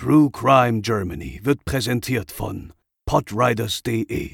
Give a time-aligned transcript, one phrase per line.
[0.00, 2.72] True Crime Germany wird präsentiert von
[3.04, 4.30] podriders.de,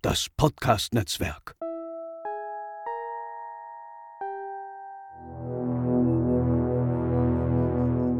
[0.00, 1.54] das Podcast-Netzwerk.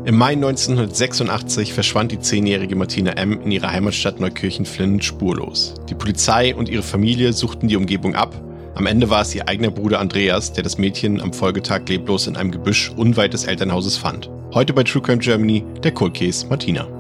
[0.05, 3.41] Im Mai 1986 verschwand die zehnjährige Martina M.
[3.41, 5.73] in ihrer Heimatstadt Neukirchen-Flinn spurlos.
[5.89, 8.46] Die Polizei und ihre Familie suchten die Umgebung ab.
[8.77, 12.37] Am Ende war es ihr eigener Bruder Andreas, der das Mädchen am Folgetag leblos in
[12.37, 14.29] einem Gebüsch unweit des Elternhauses fand.
[14.53, 16.96] Heute bei True Crime Germany der Cold Case Martina.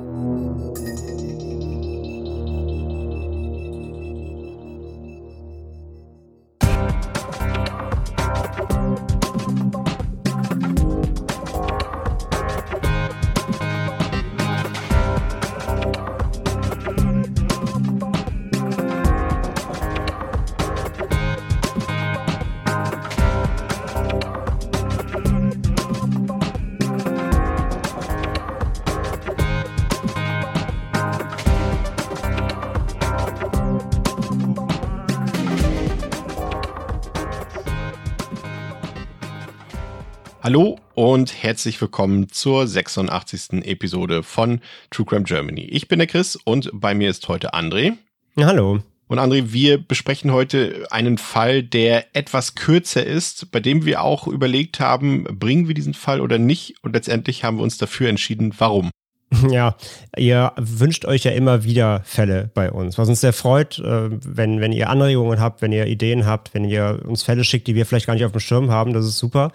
[40.46, 43.64] Hallo und herzlich willkommen zur 86.
[43.64, 44.60] Episode von
[44.92, 45.62] True Crime Germany.
[45.62, 47.94] Ich bin der Chris und bei mir ist heute André.
[48.38, 48.78] Hallo.
[49.08, 54.28] Und André, wir besprechen heute einen Fall, der etwas kürzer ist, bei dem wir auch
[54.28, 56.76] überlegt haben, bringen wir diesen Fall oder nicht.
[56.82, 58.90] Und letztendlich haben wir uns dafür entschieden, warum.
[59.50, 59.76] Ja,
[60.16, 64.60] ihr wünscht euch ja immer wieder Fälle bei uns, was uns sehr freut, äh, wenn,
[64.60, 67.86] wenn ihr Anregungen habt, wenn ihr Ideen habt, wenn ihr uns Fälle schickt, die wir
[67.86, 69.50] vielleicht gar nicht auf dem Schirm haben, das ist super,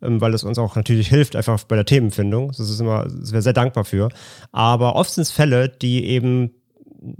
[0.00, 2.48] weil es uns auch natürlich hilft, einfach bei der Themenfindung.
[2.48, 4.08] Das ist immer, das wäre sehr dankbar für.
[4.52, 6.50] Aber oft sind es Fälle, die eben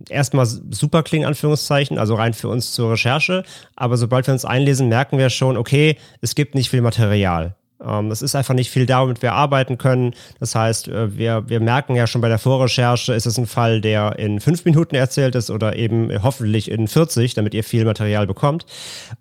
[0.09, 3.45] erstmal super klingen, Anführungszeichen, also rein für uns zur Recherche.
[3.77, 7.55] Aber sobald wir uns einlesen, merken wir schon, okay, es gibt nicht viel Material.
[7.85, 10.15] Ähm, es ist einfach nicht viel da, womit wir arbeiten können.
[10.41, 13.81] Das heißt, äh, wir, wir merken ja schon bei der Vorrecherche, ist es ein Fall,
[13.81, 18.27] der in fünf Minuten erzählt ist oder eben hoffentlich in 40, damit ihr viel Material
[18.27, 18.67] bekommt.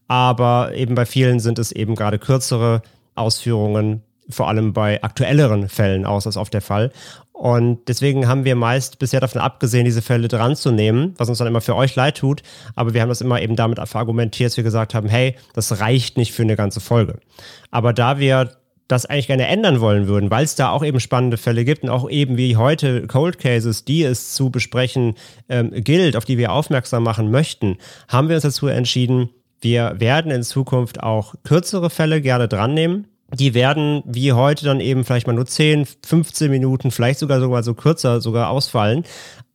[0.07, 2.81] Aber eben bei vielen sind es eben gerade kürzere
[3.17, 6.91] Ausführungen, vor allem bei aktuelleren Fällen aus, als oft der Fall.
[7.31, 11.37] Und deswegen haben wir meist bisher davon abgesehen, diese Fälle dran zu nehmen, was uns
[11.37, 12.41] dann immer für euch leid tut.
[12.75, 16.17] Aber wir haben das immer eben damit argumentiert, dass wir gesagt haben, hey, das reicht
[16.17, 17.19] nicht für eine ganze Folge.
[17.69, 18.49] Aber da wir
[18.87, 21.89] das eigentlich gerne ändern wollen würden, weil es da auch eben spannende Fälle gibt und
[21.89, 25.15] auch eben wie heute Cold Cases, die es zu besprechen
[25.49, 27.77] ähm, gilt, auf die wir aufmerksam machen möchten,
[28.07, 29.29] haben wir uns dazu entschieden,
[29.61, 34.79] wir werden in Zukunft auch kürzere Fälle gerne dran nehmen die werden wie heute dann
[34.79, 39.03] eben vielleicht mal nur 10, 15 Minuten, vielleicht sogar sogar so kürzer sogar ausfallen.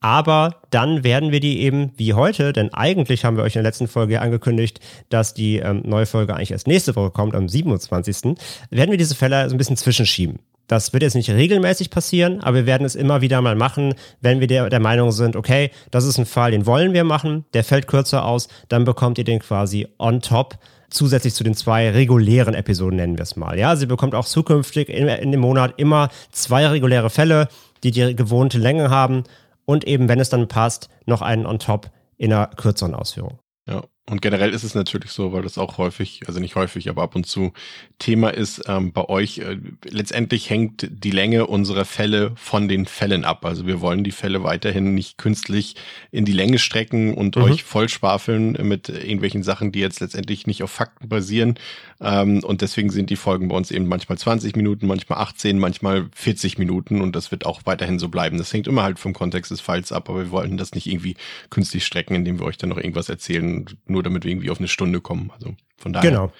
[0.00, 3.70] Aber dann werden wir die eben wie heute, denn eigentlich haben wir euch in der
[3.70, 8.36] letzten Folge angekündigt, dass die ähm, neue Folge eigentlich erst nächste Woche kommt, am 27.
[8.70, 10.40] werden wir diese Fälle so ein bisschen zwischenschieben.
[10.72, 14.40] Das wird jetzt nicht regelmäßig passieren, aber wir werden es immer wieder mal machen, wenn
[14.40, 17.62] wir der, der Meinung sind, okay, das ist ein Fall, den wollen wir machen, der
[17.62, 20.56] fällt kürzer aus, dann bekommt ihr den quasi on top
[20.88, 23.58] zusätzlich zu den zwei regulären Episoden, nennen wir es mal.
[23.58, 27.48] Ja, sie bekommt auch zukünftig in, in dem Monat immer zwei reguläre Fälle,
[27.84, 29.24] die die gewohnte Länge haben
[29.66, 33.38] und eben, wenn es dann passt, noch einen on top in einer kürzeren Ausführung.
[33.68, 37.02] Ja, und generell ist es natürlich so, weil das auch häufig, also nicht häufig, aber
[37.02, 37.52] ab und zu
[38.00, 39.38] Thema ist ähm, bei euch.
[39.38, 43.44] Äh, letztendlich hängt die Länge unserer Fälle von den Fällen ab.
[43.44, 45.76] Also wir wollen die Fälle weiterhin nicht künstlich
[46.10, 47.42] in die Länge strecken und mhm.
[47.44, 51.54] euch vollschwafeln mit irgendwelchen Sachen, die jetzt letztendlich nicht auf Fakten basieren.
[52.00, 56.08] Ähm, und deswegen sind die Folgen bei uns eben manchmal 20 Minuten, manchmal 18, manchmal
[56.12, 58.36] 40 Minuten und das wird auch weiterhin so bleiben.
[58.36, 61.14] Das hängt immer halt vom Kontext des Falls ab, aber wir wollen das nicht irgendwie
[61.50, 64.68] künstlich strecken, indem wir euch dann noch irgendwas erzählen nur damit wir irgendwie auf eine
[64.68, 65.30] Stunde kommen.
[65.34, 66.10] Also von daher.
[66.10, 66.32] Genau.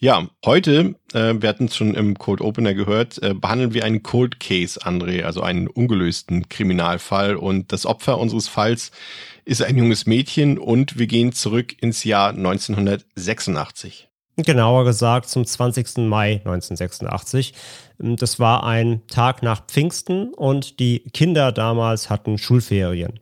[0.00, 4.04] Ja, heute, äh, wir hatten es schon im Cold Opener gehört, äh, behandeln wir einen
[4.04, 7.34] Cold Case, André, also einen ungelösten Kriminalfall.
[7.34, 8.92] Und das Opfer unseres Falls
[9.44, 14.08] ist ein junges Mädchen und wir gehen zurück ins Jahr 1986.
[14.36, 16.06] Genauer gesagt zum 20.
[16.06, 17.54] Mai 1986.
[17.98, 23.18] Das war ein Tag nach Pfingsten und die Kinder damals hatten Schulferien.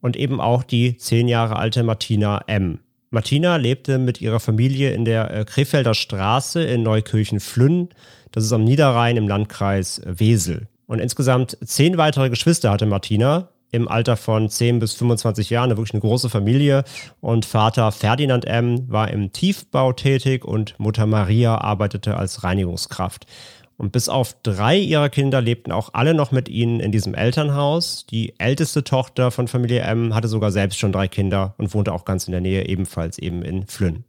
[0.00, 2.78] Und eben auch die zehn Jahre alte Martina M.
[3.14, 7.90] Martina lebte mit ihrer Familie in der äh, Krefelder Straße in Neukirchen-Flünn.
[8.32, 10.66] Das ist am Niederrhein im Landkreis Wesel.
[10.86, 15.76] Und insgesamt zehn weitere Geschwister hatte Martina im Alter von 10 bis 25 Jahren, eine
[15.76, 16.82] wirklich eine große Familie.
[17.20, 18.90] Und Vater Ferdinand M.
[18.90, 23.26] war im Tiefbau tätig und Mutter Maria arbeitete als Reinigungskraft.
[23.76, 28.06] Und bis auf drei ihrer Kinder lebten auch alle noch mit ihnen in diesem Elternhaus.
[28.06, 32.04] Die älteste Tochter von Familie M hatte sogar selbst schon drei Kinder und wohnte auch
[32.04, 34.04] ganz in der Nähe, ebenfalls eben in Flynn.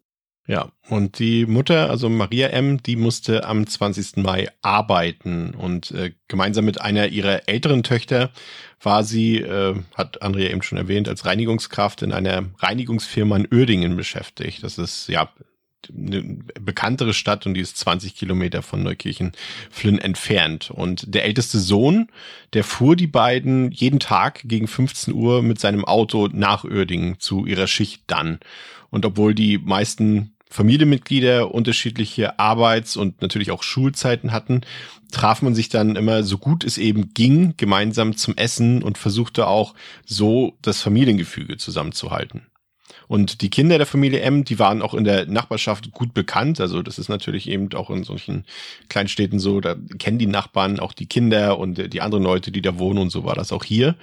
[0.48, 4.18] Ja, und die Mutter, also Maria M., die musste am 20.
[4.18, 8.30] Mai arbeiten und äh, gemeinsam mit einer ihrer älteren Töchter
[8.80, 13.96] war sie, äh, hat Andrea eben schon erwähnt, als Reinigungskraft in einer Reinigungsfirma in Uerdingen
[13.96, 14.62] beschäftigt.
[14.64, 15.30] Das ist ja
[15.96, 19.32] eine bekanntere Stadt und die ist 20 Kilometer von Neukirchen
[19.70, 20.72] Flynn entfernt.
[20.72, 22.08] Und der älteste Sohn,
[22.54, 27.46] der fuhr die beiden jeden Tag gegen 15 Uhr mit seinem Auto nach Uerdingen zu
[27.46, 28.40] ihrer Schicht dann.
[28.90, 34.62] Und obwohl die meisten Familienmitglieder unterschiedliche Arbeits- und natürlich auch Schulzeiten hatten,
[35.12, 39.48] traf man sich dann immer so gut es eben ging gemeinsam zum Essen und versuchte
[39.48, 39.74] auch
[40.06, 42.44] so das Familiengefüge zusammenzuhalten.
[43.08, 46.60] Und die Kinder der Familie M, die waren auch in der Nachbarschaft gut bekannt.
[46.60, 48.46] Also das ist natürlich eben auch in solchen
[48.90, 52.80] Kleinstädten so, da kennen die Nachbarn auch die Kinder und die anderen Leute, die da
[52.80, 53.96] wohnen und so war das auch hier.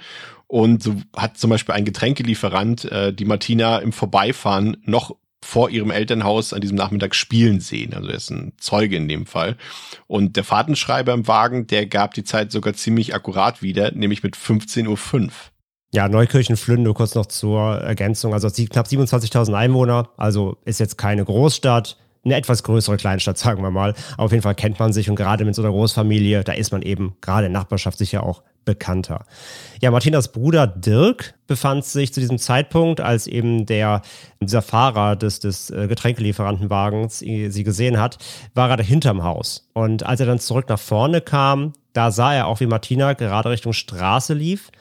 [0.47, 5.91] Und so hat zum Beispiel ein Getränkelieferant äh, die Martina im Vorbeifahren noch vor ihrem
[5.91, 7.93] Elternhaus an diesem Nachmittag spielen sehen.
[7.93, 9.57] Also er ist ein Zeuge in dem Fall.
[10.07, 14.35] Und der Fahrtenschreiber im Wagen, der gab die Zeit sogar ziemlich akkurat wieder, nämlich mit
[14.35, 15.29] 15.05 Uhr.
[15.93, 18.33] Ja, Neukirchen-Flünn, nur kurz noch zur Ergänzung.
[18.33, 23.69] Also knapp 27.000 Einwohner, also ist jetzt keine Großstadt, eine etwas größere Kleinstadt, sagen wir
[23.69, 23.93] mal.
[24.17, 26.81] auf jeden Fall kennt man sich und gerade mit so einer Großfamilie, da ist man
[26.81, 29.25] eben gerade in Nachbarschaft sicher auch bekannter.
[29.81, 34.01] Ja, Martinas Bruder Dirk befand sich zu diesem Zeitpunkt, als eben der,
[34.41, 38.17] dieser Fahrer des, des äh, Getränkelieferantenwagens sie gesehen hat,
[38.55, 39.69] war er hinterm Haus.
[39.73, 43.51] Und als er dann zurück nach vorne kam, da sah er auch, wie Martina gerade
[43.51, 44.71] Richtung Straße lief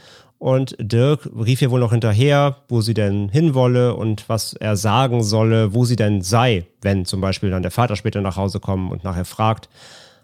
[0.42, 5.22] und Dirk rief ihr wohl noch hinterher, wo sie denn hinwolle und was er sagen
[5.22, 8.90] solle, wo sie denn sei, wenn zum Beispiel dann der Vater später nach Hause kommt
[8.90, 9.68] und nachher fragt.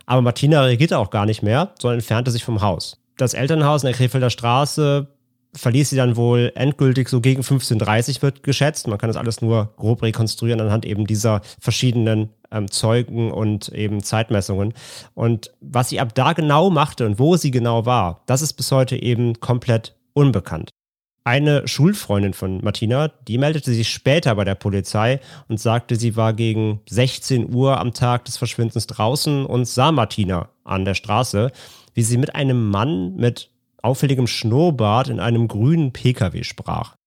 [0.06, 2.99] Aber Martina reagierte auch gar nicht mehr, sondern entfernte sich vom Haus.
[3.17, 5.06] Das Elternhaus in der Krefelder Straße
[5.55, 8.88] verließ sie dann wohl endgültig so gegen 15.30 wird geschätzt.
[8.88, 14.03] Man kann das alles nur grob rekonstruieren anhand eben dieser verschiedenen ähm, Zeugen und eben
[14.03, 14.75] Zeitmessungen.
[15.15, 18.73] Und was sie ab da genau machte und wo sie genau war, das ist bis
[18.73, 20.70] heute eben komplett unbekannt.
[21.25, 26.32] Eine Schulfreundin von Martina, die meldete sich später bei der Polizei und sagte, sie war
[26.32, 31.52] gegen 16 Uhr am Tag des Verschwindens draußen und sah Martina an der Straße,
[31.93, 33.50] wie sie mit einem Mann mit
[33.82, 36.98] auffälligem Schnurrbart in einem grünen Pkw sprach.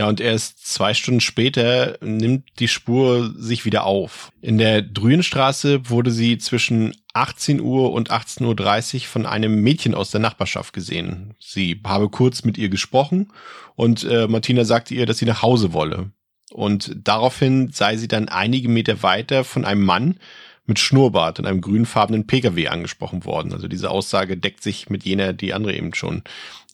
[0.00, 4.32] Ja, und erst zwei Stunden später nimmt die Spur sich wieder auf.
[4.40, 10.10] In der Drühenstraße wurde sie zwischen 18 Uhr und 18.30 Uhr von einem Mädchen aus
[10.10, 11.34] der Nachbarschaft gesehen.
[11.38, 13.30] Sie habe kurz mit ihr gesprochen
[13.76, 16.10] und äh, Martina sagte ihr, dass sie nach Hause wolle.
[16.50, 20.18] Und daraufhin sei sie dann einige Meter weiter von einem Mann
[20.64, 23.52] mit Schnurrbart und einem grünfarbenen Pkw angesprochen worden.
[23.52, 26.22] Also diese Aussage deckt sich mit jener, die andere eben schon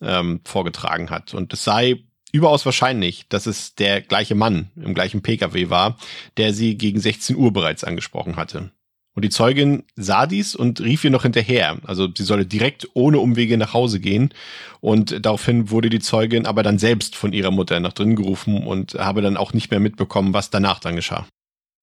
[0.00, 1.34] ähm, vorgetragen hat.
[1.34, 5.96] Und es sei überaus wahrscheinlich, dass es der gleiche Mann im gleichen Pkw war,
[6.36, 8.70] der sie gegen 16 Uhr bereits angesprochen hatte.
[9.16, 11.78] Und die Zeugin sah dies und rief ihr noch hinterher.
[11.84, 14.34] Also sie solle direkt ohne Umwege nach Hause gehen.
[14.80, 18.92] Und daraufhin wurde die Zeugin aber dann selbst von ihrer Mutter nach drinnen gerufen und
[18.94, 21.26] habe dann auch nicht mehr mitbekommen, was danach dann geschah.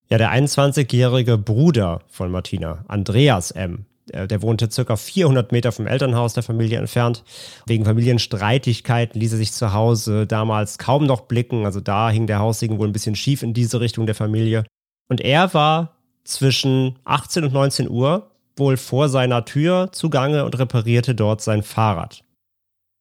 [0.10, 5.88] Ja, der 21-jährige Bruder von Martina, Andreas M., der, der wohnte circa 400 Meter vom
[5.88, 7.24] Elternhaus der Familie entfernt.
[7.66, 11.66] Wegen Familienstreitigkeiten ließ er sich zu Hause damals kaum noch blicken.
[11.66, 14.66] Also da hing der Haussegen wohl ein bisschen schief in diese Richtung der Familie.
[15.10, 21.16] Und er war zwischen 18 und 19 Uhr wohl vor seiner Tür zugange und reparierte
[21.16, 22.24] dort sein Fahrrad.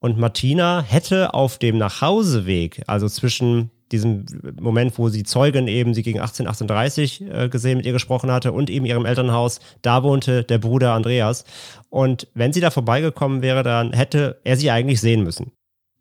[0.00, 4.26] Und Martina hätte auf dem Nachhauseweg, also zwischen diesem
[4.60, 8.52] Moment, wo sie Zeugin eben sie gegen 18, 18.30 äh, gesehen, mit ihr gesprochen hatte
[8.52, 11.44] und eben ihrem Elternhaus, da wohnte der Bruder Andreas.
[11.90, 15.52] Und wenn sie da vorbeigekommen wäre, dann hätte er sie eigentlich sehen müssen.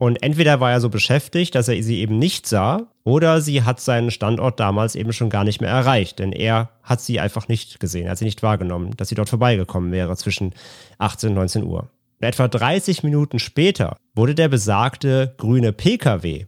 [0.01, 3.79] Und entweder war er so beschäftigt, dass er sie eben nicht sah, oder sie hat
[3.79, 7.79] seinen Standort damals eben schon gar nicht mehr erreicht, denn er hat sie einfach nicht
[7.79, 10.53] gesehen, hat sie nicht wahrgenommen, dass sie dort vorbeigekommen wäre zwischen
[10.97, 11.91] 18 und 19 Uhr.
[12.19, 16.47] Und etwa 30 Minuten später wurde der besagte grüne Pkw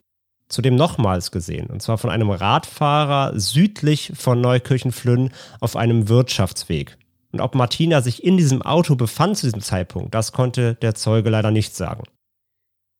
[0.53, 6.97] zudem nochmals gesehen, und zwar von einem Radfahrer südlich von Neukirchen-Flünn auf einem Wirtschaftsweg.
[7.31, 11.29] Und ob Martina sich in diesem Auto befand zu diesem Zeitpunkt, das konnte der Zeuge
[11.29, 12.03] leider nicht sagen.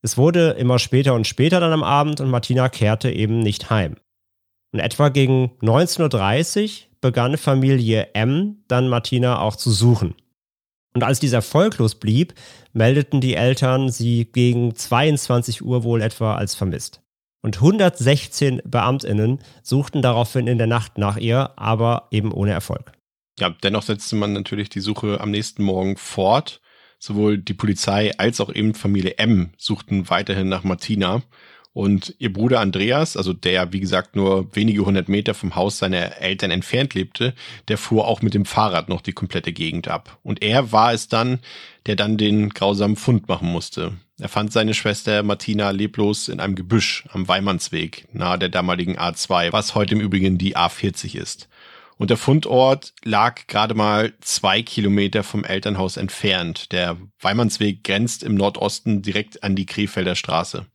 [0.02, 3.96] Es wurde immer später und später dann am Abend und Martina kehrte eben nicht heim.
[4.74, 6.70] Und etwa gegen 19.30 Uhr
[7.00, 10.16] begann Familie M dann Martina auch zu suchen.
[10.96, 12.34] Und als dieser erfolglos blieb,
[12.74, 17.03] meldeten die Eltern sie gegen 22 Uhr wohl etwa als vermisst.
[17.44, 22.94] Und 116 Beamtinnen suchten daraufhin in der Nacht nach ihr, aber eben ohne Erfolg.
[23.38, 26.62] Ja, dennoch setzte man natürlich die Suche am nächsten Morgen fort.
[27.00, 31.22] Sowohl die Polizei als auch eben Familie M suchten weiterhin nach Martina.
[31.74, 36.22] Und ihr Bruder Andreas, also der, wie gesagt, nur wenige hundert Meter vom Haus seiner
[36.22, 37.34] Eltern entfernt lebte,
[37.68, 40.20] der fuhr auch mit dem Fahrrad noch die komplette Gegend ab.
[40.22, 41.40] Und er war es dann,
[41.88, 43.94] der dann den grausamen Fund machen musste.
[44.20, 49.52] Er fand seine Schwester Martina leblos in einem Gebüsch am Weimannsweg, nahe der damaligen A2,
[49.52, 51.50] was heute im Übrigen die A40 ist.
[51.98, 56.72] Und der Fundort lag gerade mal zwei Kilometer vom Elternhaus entfernt.
[56.72, 60.68] Der Weimannsweg grenzt im Nordosten direkt an die Krefelder Straße.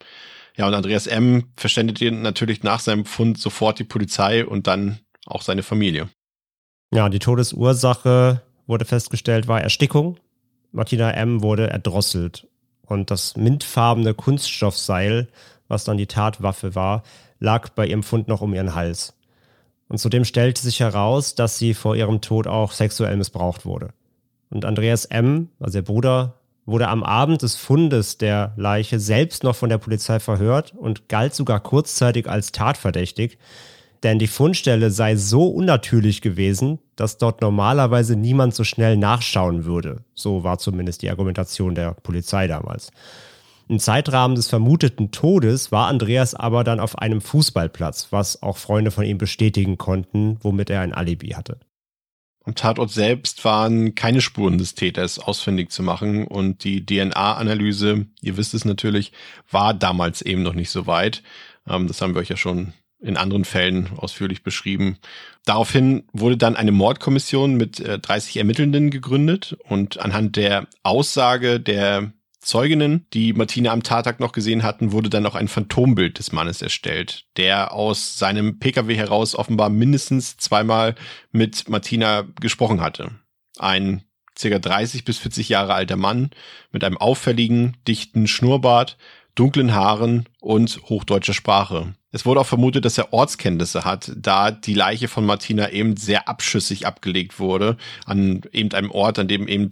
[0.58, 1.44] Ja, und Andreas M.
[1.56, 6.08] verständigte natürlich nach seinem Fund sofort die Polizei und dann auch seine Familie.
[6.92, 10.18] Ja, die Todesursache wurde festgestellt, war Erstickung.
[10.72, 11.42] Martina M.
[11.42, 12.48] wurde erdrosselt
[12.82, 15.28] und das mintfarbene Kunststoffseil,
[15.68, 17.04] was dann die Tatwaffe war,
[17.38, 19.14] lag bei ihrem Fund noch um ihren Hals.
[19.88, 23.90] Und zudem stellte sich heraus, dass sie vor ihrem Tod auch sexuell missbraucht wurde.
[24.50, 26.37] Und Andreas M., also der Bruder
[26.68, 31.34] wurde am Abend des Fundes der Leiche selbst noch von der Polizei verhört und galt
[31.34, 33.38] sogar kurzzeitig als tatverdächtig,
[34.02, 40.04] denn die Fundstelle sei so unnatürlich gewesen, dass dort normalerweise niemand so schnell nachschauen würde.
[40.14, 42.90] So war zumindest die Argumentation der Polizei damals.
[43.66, 48.90] Im Zeitrahmen des vermuteten Todes war Andreas aber dann auf einem Fußballplatz, was auch Freunde
[48.90, 51.58] von ihm bestätigen konnten, womit er ein Alibi hatte.
[52.48, 58.36] Am Tatort selbst waren keine Spuren des Täters ausfindig zu machen und die DNA-Analyse, ihr
[58.38, 59.12] wisst es natürlich,
[59.50, 61.22] war damals eben noch nicht so weit.
[61.68, 64.96] Ähm, das haben wir euch ja schon in anderen Fällen ausführlich beschrieben.
[65.44, 72.12] Daraufhin wurde dann eine Mordkommission mit 30 äh, Ermittelnden gegründet und anhand der Aussage der
[72.48, 76.62] Zeuginnen, die Martina am Tattag noch gesehen hatten, wurde dann auch ein Phantombild des Mannes
[76.62, 80.94] erstellt, der aus seinem Pkw heraus offenbar mindestens zweimal
[81.30, 83.10] mit Martina gesprochen hatte.
[83.58, 84.02] Ein
[84.36, 86.30] circa 30 bis 40 Jahre alter Mann
[86.72, 88.96] mit einem auffälligen, dichten Schnurrbart,
[89.34, 91.94] dunklen Haaren und hochdeutscher Sprache.
[92.12, 96.28] Es wurde auch vermutet, dass er Ortskenntnisse hat, da die Leiche von Martina eben sehr
[96.28, 97.76] abschüssig abgelegt wurde,
[98.06, 99.70] an eben einem Ort, an dem eben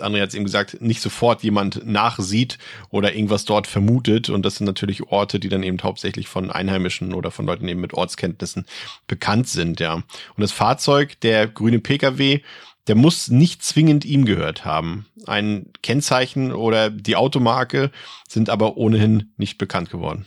[0.00, 2.58] André hat es eben gesagt, nicht sofort jemand nachsieht
[2.90, 4.30] oder irgendwas dort vermutet.
[4.30, 7.80] Und das sind natürlich Orte, die dann eben hauptsächlich von Einheimischen oder von Leuten eben
[7.80, 8.66] mit Ortskenntnissen
[9.06, 9.94] bekannt sind, ja.
[9.94, 10.04] Und
[10.38, 12.40] das Fahrzeug, der grüne Pkw,
[12.86, 15.06] der muss nicht zwingend ihm gehört haben.
[15.26, 17.90] Ein Kennzeichen oder die Automarke
[18.26, 20.26] sind aber ohnehin nicht bekannt geworden.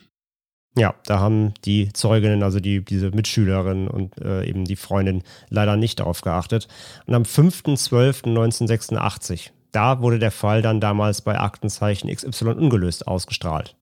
[0.76, 5.78] Ja, da haben die Zeuginnen, also die, diese Mitschülerin und äh, eben die Freundin leider
[5.78, 6.68] nicht darauf geachtet.
[7.06, 13.76] Und am 5.12.1986 da wurde der Fall dann damals bei Aktenzeichen XY ungelöst ausgestrahlt.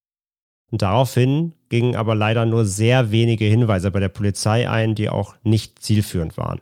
[0.71, 5.35] Und daraufhin gingen aber leider nur sehr wenige Hinweise bei der Polizei ein, die auch
[5.43, 6.61] nicht zielführend waren.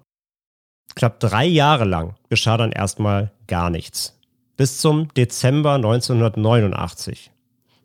[0.96, 4.20] Knapp drei Jahre lang geschah dann erstmal gar nichts.
[4.58, 7.32] Bis zum Dezember 1989.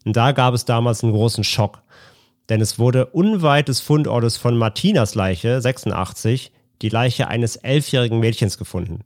[0.06, 1.82] Und da gab es damals einen großen Schock.
[2.48, 8.58] Denn es wurde unweit des Fundortes von Martinas Leiche, 86, die Leiche eines elfjährigen Mädchens
[8.58, 9.04] gefunden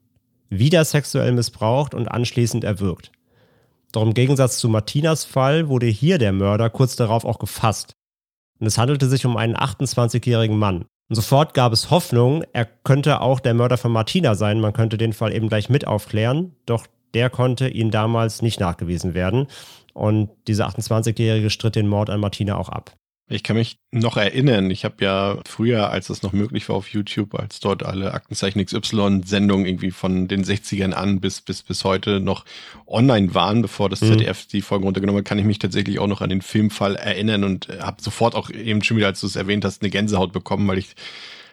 [0.51, 3.13] wieder sexuell missbraucht und anschließend erwürgt.
[3.93, 7.93] Doch im Gegensatz zu Martinas Fall wurde hier der Mörder kurz darauf auch gefasst.
[8.61, 10.85] Und es handelte sich um einen 28-jährigen Mann.
[11.09, 14.99] Und sofort gab es Hoffnung, er könnte auch der Mörder von Martina sein, man könnte
[14.99, 19.47] den Fall eben gleich mit aufklären, doch der konnte ihm damals nicht nachgewiesen werden.
[19.95, 22.98] Und dieser 28-Jährige stritt den Mord an Martina auch ab.
[23.31, 26.89] Ich kann mich noch erinnern, ich habe ja früher, als es noch möglich war auf
[26.89, 32.21] YouTube, als dort alle Aktenzeichen XY-Sendungen irgendwie von den 60ern an bis, bis, bis heute
[32.21, 32.47] noch
[32.87, 34.49] online waren, bevor das ZDF mhm.
[34.53, 37.69] die Folgen runtergenommen hat, kann ich mich tatsächlich auch noch an den Filmfall erinnern und
[37.81, 40.79] habe sofort auch eben schon wieder, als du es erwähnt hast, eine Gänsehaut bekommen, weil
[40.79, 40.95] ich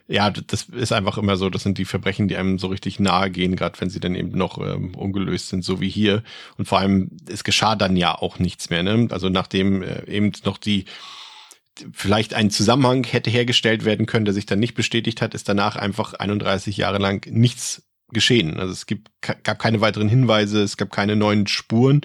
[0.07, 3.31] ja, das ist einfach immer so, das sind die Verbrechen, die einem so richtig nahe
[3.31, 6.21] gehen, gerade wenn sie dann eben noch ähm, ungelöst sind, so wie hier.
[6.57, 9.07] Und vor allem, es geschah dann ja auch nichts mehr, ne?
[9.09, 10.85] Also nachdem äh, eben noch die
[11.91, 15.75] vielleicht ein Zusammenhang hätte hergestellt werden können, der sich dann nicht bestätigt hat, ist danach
[15.75, 18.59] einfach 31 Jahre lang nichts geschehen.
[18.59, 22.01] Also es gibt, gab keine weiteren Hinweise, es gab keine neuen Spuren.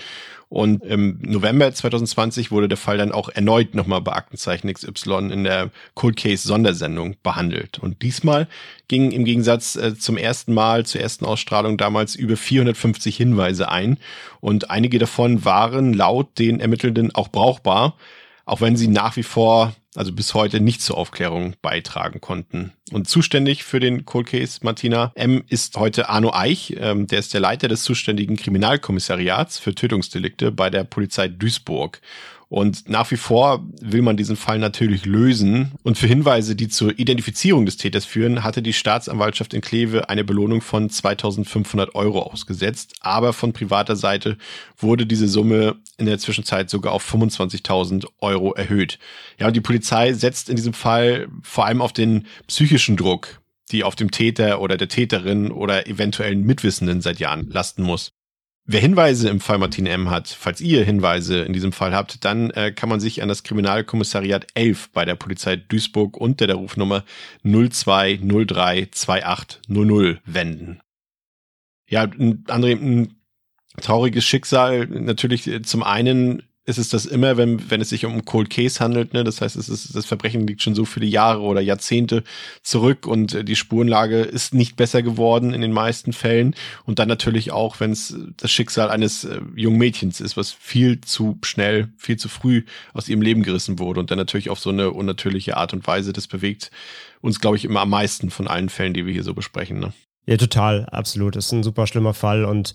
[0.49, 5.45] Und im November 2020 wurde der Fall dann auch erneut nochmal bei Aktenzeichen XY in
[5.45, 7.79] der Cold Case Sondersendung behandelt.
[7.79, 8.49] Und diesmal
[8.89, 13.99] gingen im Gegensatz äh, zum ersten Mal, zur ersten Ausstrahlung damals über 450 Hinweise ein.
[14.41, 17.97] Und einige davon waren laut den Ermittelnden auch brauchbar
[18.45, 22.73] auch wenn sie nach wie vor, also bis heute, nicht zur Aufklärung beitragen konnten.
[22.93, 25.45] Und zuständig für den Cold Case Martina M.
[25.49, 30.71] ist heute Arno Eich, ähm, der ist der Leiter des zuständigen Kriminalkommissariats für Tötungsdelikte bei
[30.71, 32.01] der Polizei Duisburg.
[32.51, 35.71] Und nach wie vor will man diesen Fall natürlich lösen.
[35.85, 40.25] Und für Hinweise, die zur Identifizierung des Täters führen, hatte die Staatsanwaltschaft in Kleve eine
[40.25, 42.97] Belohnung von 2500 Euro ausgesetzt.
[43.03, 44.37] Aber von privater Seite
[44.77, 48.99] wurde diese Summe in der Zwischenzeit sogar auf 25.000 Euro erhöht.
[49.39, 53.41] Ja, und die Polizei setzt in diesem Fall vor allem auf den psychischen Druck,
[53.71, 58.11] die auf dem Täter oder der Täterin oder eventuellen Mitwissenden seit Jahren lasten muss.
[58.65, 60.11] Wer Hinweise im Fall Martine M.
[60.11, 63.43] hat, falls ihr Hinweise in diesem Fall habt, dann äh, kann man sich an das
[63.43, 67.05] Kriminalkommissariat 11 bei der Polizei Duisburg unter der Rufnummer
[67.45, 70.81] 02032800 wenden.
[71.89, 73.17] Ja, André, ein
[73.81, 74.87] trauriges Schicksal.
[74.87, 79.13] Natürlich zum einen ist es das immer, wenn, wenn es sich um Cold Case handelt.
[79.13, 79.25] Ne?
[79.25, 82.25] Das heißt, es ist, das Verbrechen liegt schon so viele Jahre oder Jahrzehnte
[82.63, 86.55] zurück und äh, die Spurenlage ist nicht besser geworden in den meisten Fällen.
[86.85, 91.01] Und dann natürlich auch, wenn es das Schicksal eines äh, jungen Mädchens ist, was viel
[91.01, 94.71] zu schnell, viel zu früh aus ihrem Leben gerissen wurde und dann natürlich auf so
[94.71, 96.71] eine unnatürliche Art und Weise, das bewegt
[97.21, 99.81] uns, glaube ich, immer am meisten von allen Fällen, die wir hier so besprechen.
[99.81, 99.93] Ne?
[100.27, 101.37] Ja, total, absolut.
[101.37, 102.73] Das ist ein super schlimmer Fall und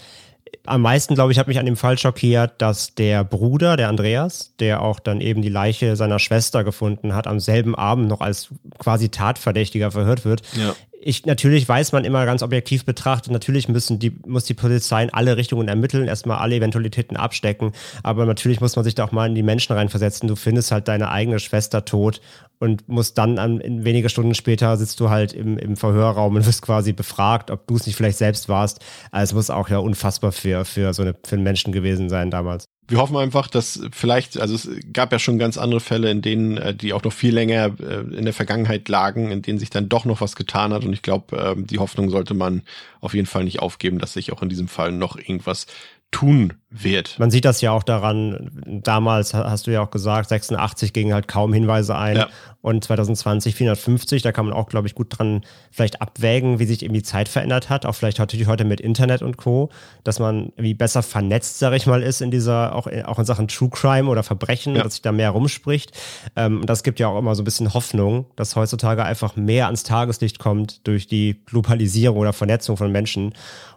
[0.66, 4.54] am meisten, glaube ich, hat mich an dem Fall schockiert, dass der Bruder, der Andreas,
[4.60, 8.50] der auch dann eben die Leiche seiner Schwester gefunden hat, am selben Abend noch als
[8.80, 10.42] quasi Tatverdächtiger verhört wird.
[10.56, 10.76] Ja
[11.08, 15.14] ich, natürlich weiß man immer ganz objektiv betrachtet, natürlich müssen die, muss die Polizei in
[15.14, 19.28] alle Richtungen ermitteln, erstmal alle Eventualitäten abstecken, aber natürlich muss man sich da auch mal
[19.28, 20.28] in die Menschen reinversetzen.
[20.28, 22.22] Du findest halt deine eigene Schwester tot
[22.58, 26.64] und musst dann an, wenige Stunden später sitzt du halt im, im Verhörraum und wirst
[26.64, 28.84] quasi befragt, ob du es nicht vielleicht selbst warst.
[29.12, 32.32] Also es muss auch ja unfassbar für, für so eine, für einen Menschen gewesen sein
[32.32, 36.22] damals wir hoffen einfach, dass vielleicht, also es gab ja schon ganz andere Fälle, in
[36.22, 39.72] denen, äh, die auch noch viel länger äh, in der Vergangenheit lagen, in denen sich
[39.72, 40.86] dann doch noch was getan hat.
[40.86, 42.62] Und ich glaube, ähm, die Hoffnung sollte man
[43.06, 45.68] auf jeden Fall nicht aufgeben, dass sich auch in diesem Fall noch irgendwas
[46.12, 47.20] tun wird.
[47.20, 51.28] Man sieht das ja auch daran, damals hast du ja auch gesagt, 86 gingen halt
[51.28, 52.30] kaum Hinweise ein ja.
[52.62, 56.84] und 2020 450, da kann man auch, glaube ich, gut dran vielleicht abwägen, wie sich
[56.84, 59.70] eben die Zeit verändert hat, auch vielleicht natürlich heute mit Internet und Co.,
[60.04, 63.48] dass man wie besser vernetzt, sage ich mal, ist in dieser, auch, auch in Sachen
[63.48, 64.84] True Crime oder Verbrechen, ja.
[64.84, 65.92] dass sich da mehr rumspricht.
[66.36, 69.66] Ähm, und das gibt ja auch immer so ein bisschen Hoffnung, dass heutzutage einfach mehr
[69.66, 73.34] ans Tageslicht kommt durch die Globalisierung oder Vernetzung von Menschen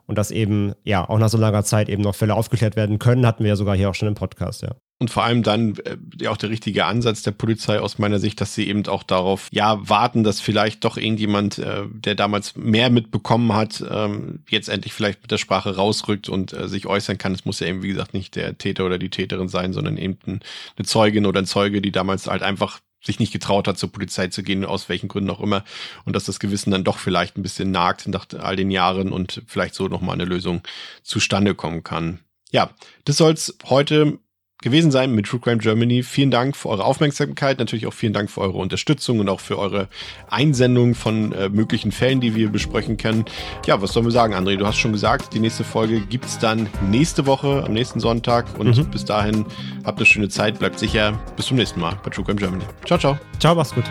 [0.07, 3.27] und dass eben ja auch nach so langer Zeit eben noch Fälle aufgeklärt werden können,
[3.27, 4.71] hatten wir ja sogar hier auch schon im Podcast, ja.
[5.01, 5.77] Und vor allem dann
[6.21, 9.49] äh, auch der richtige Ansatz der Polizei aus meiner Sicht, dass sie eben auch darauf
[9.53, 14.93] ja warten, dass vielleicht doch irgendjemand, äh, der damals mehr mitbekommen hat, ähm, jetzt endlich
[14.93, 17.33] vielleicht mit der Sprache rausrückt und äh, sich äußern kann.
[17.33, 20.19] Es muss ja eben, wie gesagt, nicht der Täter oder die Täterin sein, sondern eben
[20.27, 24.29] eine Zeugin oder ein Zeuge, die damals halt einfach sich nicht getraut hat, zur Polizei
[24.29, 25.65] zu gehen, aus welchen Gründen auch immer.
[26.05, 29.43] Und dass das Gewissen dann doch vielleicht ein bisschen nagt nach all den Jahren und
[29.47, 30.63] vielleicht so nochmal eine Lösung
[31.03, 32.21] zustande kommen kann.
[32.51, 32.71] Ja,
[33.05, 34.19] das soll's heute
[34.63, 36.03] gewesen sein mit True Crime Germany.
[36.03, 39.59] Vielen Dank für eure Aufmerksamkeit, natürlich auch vielen Dank für eure Unterstützung und auch für
[39.59, 39.89] eure
[40.31, 43.25] Einsendung von äh, möglichen Fällen, die wir besprechen können.
[43.67, 44.57] Ja, was sollen wir sagen, André?
[44.57, 48.47] Du hast schon gesagt, die nächste Folge gibt's dann nächste Woche, am nächsten Sonntag.
[48.59, 48.91] Und mhm.
[48.91, 49.47] bis dahin
[49.85, 51.19] habt eine schöne Zeit, bleibt sicher.
[51.37, 52.65] Bis zum nächsten Mal bei True Crime Germany.
[52.85, 53.19] Ciao, ciao.
[53.39, 53.85] Ciao, mach's gut.